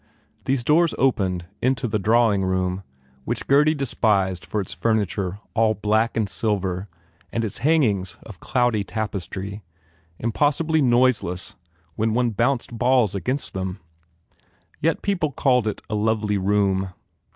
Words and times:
These 0.45 0.63
doors 0.63 0.95
opened 0.97 1.45
into 1.61 1.87
the 1.87 1.99
drawing 1.99 2.43
room 2.43 2.81
which 3.23 3.45
Gurdy 3.45 3.75
despised 3.75 4.47
for 4.47 4.59
its 4.59 4.73
furniture 4.73 5.37
all 5.53 5.75
black 5.75 6.17
I 6.17 6.21
THE 6.21 6.21
FAIR 6.21 6.21
REWARDS 6.21 6.21
and 6.21 6.29
silver 6.31 6.87
and 7.31 7.45
its 7.45 7.57
hangings 7.59 8.17
of 8.23 8.39
cloudy 8.39 8.83
tapestry, 8.83 9.61
impossibly 10.17 10.81
noiseless 10.81 11.53
when 11.93 12.15
one 12.15 12.31
bounced 12.31 12.75
balls 12.75 13.13
against 13.13 13.53
them. 13.53 13.79
Yet 14.79 15.03
people 15.03 15.31
called 15.33 15.67
it 15.67 15.83
a 15.87 15.93
lovely 15.93 16.39
room. 16.39 16.93